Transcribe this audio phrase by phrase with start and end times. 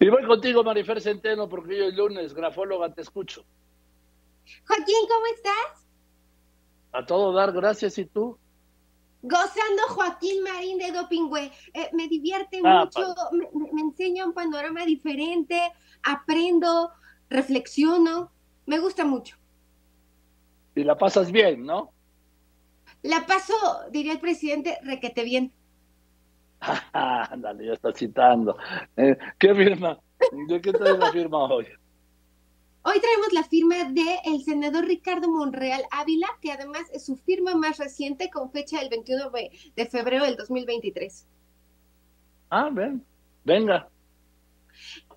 [0.00, 3.44] Y voy contigo, Marifer Centeno, porque yo el lunes, grafóloga, te escucho.
[4.66, 5.86] Joaquín, ¿cómo estás?
[6.92, 7.98] A todo dar, gracias.
[7.98, 8.38] ¿Y tú?
[9.22, 11.50] Gozando Joaquín Marín de Dopingüe.
[11.74, 15.60] Eh, me divierte ah, mucho, me, me, enseña un panorama diferente,
[16.04, 16.92] aprendo,
[17.28, 18.30] reflexiono,
[18.66, 19.36] me gusta mucho.
[20.76, 21.92] Y la pasas bien, ¿no?
[23.02, 23.54] La paso,
[23.90, 25.52] diría el presidente, requete bien.
[26.92, 28.56] Ándale, ya está citando.
[28.96, 29.98] Eh, ¿Qué firma?
[30.48, 31.66] ¿De qué trae la firma hoy?
[32.82, 37.54] Hoy traemos la firma del el senador Ricardo Monreal Ávila, que además es su firma
[37.54, 39.30] más reciente con fecha del 21
[39.76, 41.26] de febrero del 2023.
[42.50, 43.04] Ah, ven,
[43.44, 43.88] venga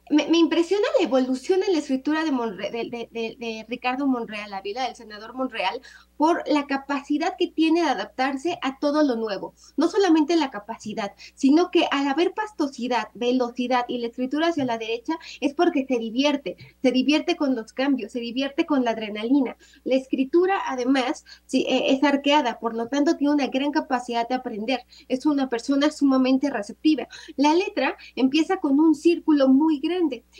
[0.10, 5.82] me, impresiona la evolución en la escritura de, Ricardo Monreal Ávila, del senador Monreal,
[6.18, 9.54] por la capacidad que tiene de adaptarse a todo lo nuevo.
[9.78, 14.78] No solamente la capacidad, sino que al haber pastosidad, velocidad y la escritura hacia la
[14.78, 19.58] derecha es porque se divierte, se divierte con los cambios, se divierte con la adrenalina.
[19.84, 24.86] La escritura, además, eh, es arqueada, por lo tanto tiene una gran capacidad de aprender.
[25.08, 27.08] Es una persona sumamente receptiva.
[27.38, 29.91] La letra empieza con un círculo muy grande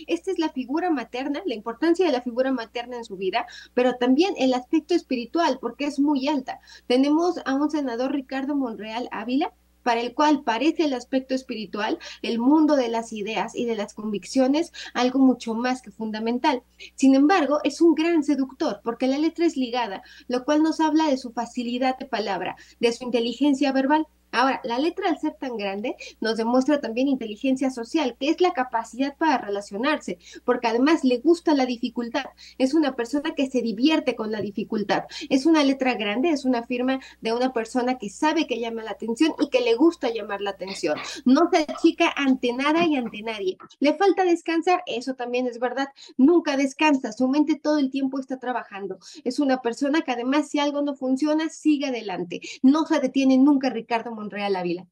[0.08, 3.96] esta es la figura materna, la importancia de la figura materna en su vida, pero
[3.96, 6.60] también el aspecto espiritual, porque es muy alta.
[6.88, 12.40] Tenemos a un senador Ricardo Monreal Ávila, para el cual parece el aspecto espiritual, el
[12.40, 16.64] mundo de las ideas y de las convicciones, algo mucho más que fundamental.
[16.96, 21.08] Sin embargo, es un gran seductor porque la letra es ligada, lo cual nos habla
[21.08, 24.08] de su facilidad de palabra, de su inteligencia verbal.
[24.32, 28.54] Ahora, la letra al ser tan grande nos demuestra también inteligencia social, que es la
[28.54, 32.26] capacidad para relacionarse, porque además le gusta la dificultad.
[32.58, 35.04] Es una persona que se divierte con la dificultad.
[35.30, 38.92] Es una letra grande, es una firma de una persona que sabe que llama la
[38.92, 40.98] atención y que le gusta llamar la atención.
[41.26, 43.58] No se achica ante nada y ante nadie.
[43.80, 45.90] Le falta descansar, eso también es verdad.
[46.18, 49.00] Nunca descansa, su mente todo el tiempo está trabajando.
[49.24, 52.42] Es una persona que además si algo no funciona, sigue adelante.
[52.62, 54.88] No se detiene nunca Ricardo Real Ávila?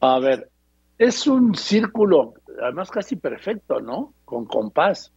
[0.00, 0.50] A ver,
[0.98, 4.14] es un círculo, además casi perfecto, ¿no?
[4.24, 5.12] Con compás.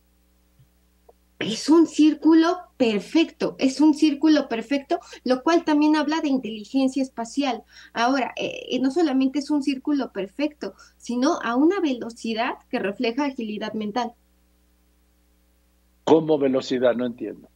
[1.37, 7.63] Es un círculo perfecto, es un círculo perfecto, lo cual también habla de inteligencia espacial.
[7.93, 13.73] Ahora, eh, no solamente es un círculo perfecto, sino a una velocidad que refleja agilidad
[13.73, 14.13] mental.
[16.05, 16.95] ¿Cómo velocidad?
[16.95, 17.49] No entiendo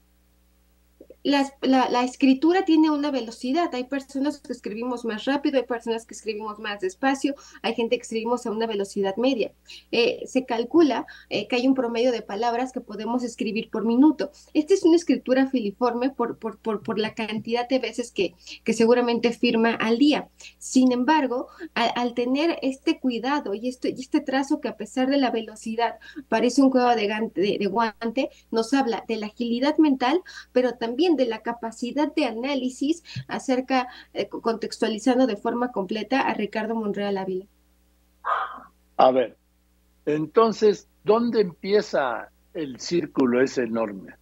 [1.24, 3.74] la, escritura tiene una velocidad.
[3.74, 8.04] Hay personas que escribimos más rápido, hay personas que escribimos más despacio, hay gente que
[8.04, 9.52] escribimos a una velocidad media.
[9.92, 14.32] Eh, se calcula eh, que hay un promedio de palabras que podemos escribir por minuto.
[14.54, 19.32] Esta es una escritura filiforme por, por, por, la cantidad de veces que, que, seguramente
[19.32, 20.30] firma al día.
[20.58, 25.18] Sin embargo, al tener este cuidado y este, y este trazo que a pesar de
[25.18, 30.22] la velocidad parece un juego de, de guante, nos habla de la agilidad mental,
[30.52, 36.74] pero también de la capacidad de análisis acerca, eh, contextualizando de forma completa a Ricardo
[36.76, 37.46] Monreal Ávila.
[38.96, 39.38] A ver,
[40.06, 44.16] entonces, ¿dónde empieza el círculo ese enorme?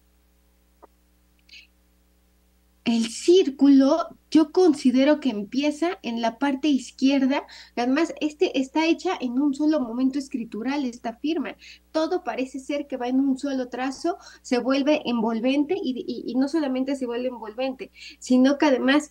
[2.84, 7.46] El círculo yo considero que empieza en la parte izquierda,
[7.76, 11.56] además este está hecha en un solo momento escritural esta firma,
[11.92, 16.94] todo parece ser que va en un solo trazo, se vuelve envolvente y, no solamente
[16.94, 17.90] se vuelve envolvente,
[18.20, 19.10] sino que además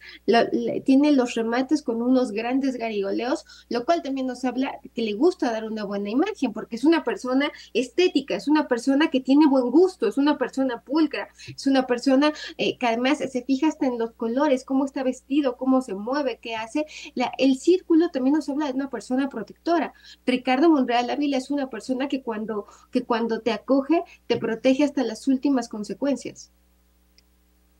[0.85, 5.51] tiene los remates con unos grandes garigoleos, lo cual también nos habla que le gusta
[5.51, 9.69] dar una buena imagen, porque es una persona estética, es una persona que tiene buen
[9.69, 13.97] gusto, es una persona pulcra, es una persona eh, que además se fija hasta en
[13.97, 16.85] los colores, cómo está vestido, cómo se mueve, qué hace.
[17.15, 19.93] La, el círculo también nos habla de una persona protectora.
[20.25, 25.03] Ricardo Monreal Ávila es una persona que cuando, que cuando te acoge, te protege hasta
[25.03, 26.51] las últimas consecuencias.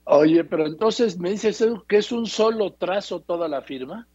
[0.09, 4.07] Oye, pero entonces me dices que es un solo trazo toda la firma.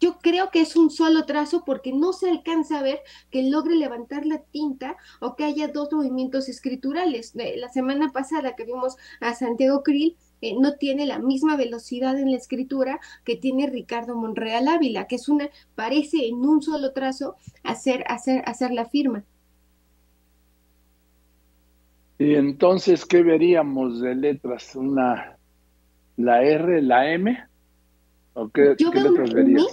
[0.00, 3.00] Yo creo que es un solo trazo porque no se alcanza a ver
[3.30, 7.34] que logre levantar la tinta o que haya dos movimientos escriturales.
[7.34, 12.30] La semana pasada que vimos a Santiago Krill, eh, no tiene la misma velocidad en
[12.30, 17.36] la escritura que tiene Ricardo Monreal Ávila, que es una, parece en un solo trazo
[17.62, 19.24] hacer, hacer, hacer la firma.
[22.18, 24.76] Y entonces, ¿qué veríamos de letras?
[24.76, 25.38] ¿Una,
[26.16, 27.38] la R, la M?
[28.34, 29.64] ¿O qué, Yo veo una,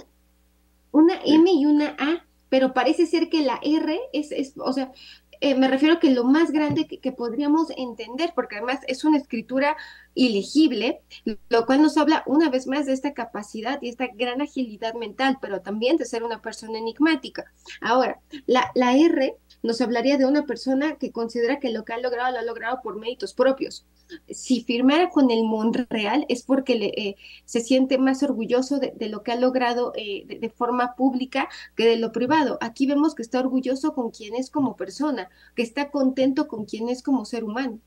[0.92, 4.92] una M y una A, pero parece ser que la R es, es o sea,
[5.40, 9.76] eh, me refiero que lo más grande que, podríamos entender, porque además es una escritura
[10.14, 11.00] ilegible,
[11.48, 15.38] lo cual nos habla una vez más de esta capacidad y esta gran agilidad mental,
[15.40, 17.44] pero también de ser una persona enigmática.
[17.80, 22.32] Ahora, la R nos hablaría de una persona que considera que lo que ha logrado
[22.32, 23.84] lo ha logrado por méritos propios.
[24.30, 29.22] Si firmara con el Monreal es porque le, eh, se siente más orgulloso de, lo
[29.22, 32.58] que ha logrado eh, de, forma pública que de lo privado.
[32.60, 36.88] Aquí vemos que está orgulloso con quien es como persona, que está contento con quien
[36.88, 37.78] es como ser humano.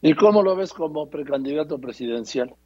[0.00, 2.56] ¿Y cómo lo ves como precandidato presidencial?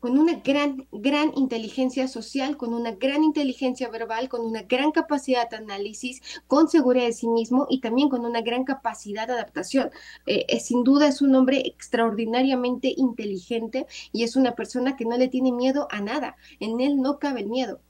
[0.00, 5.48] Con una gran, gran inteligencia social, con una gran inteligencia verbal, con una gran capacidad
[5.48, 9.90] de análisis, con seguridad de sí mismo y también con una gran capacidad de adaptación.
[10.26, 15.16] Eh, eh, sin duda es un hombre extraordinariamente inteligente y es una persona que no
[15.18, 16.36] le tiene miedo a nada.
[16.58, 17.80] En él no cabe el miedo.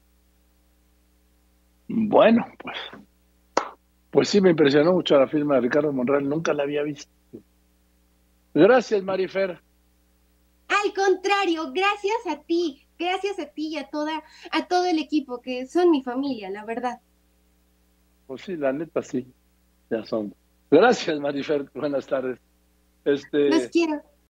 [1.87, 2.77] Bueno, pues,
[4.11, 7.11] pues sí me impresionó mucho la firma de Ricardo Monreal, nunca la había visto.
[8.53, 9.61] Gracias, Marifer.
[10.83, 15.41] Al contrario, gracias a ti, gracias a ti y a toda, a todo el equipo
[15.41, 16.99] que son mi familia, la verdad.
[18.27, 19.27] Pues sí, la neta sí,
[19.89, 20.33] ya son.
[20.69, 22.39] Gracias, Marifer, buenas tardes.
[23.03, 24.01] Este, Los quiero.